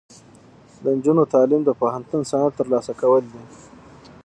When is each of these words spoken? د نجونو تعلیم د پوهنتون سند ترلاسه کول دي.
د 0.83 0.85
نجونو 0.97 1.23
تعلیم 1.33 1.61
د 1.65 1.69
پوهنتون 1.79 2.21
سند 2.29 2.51
ترلاسه 2.59 2.93
کول 3.01 3.23
دي. 3.33 3.43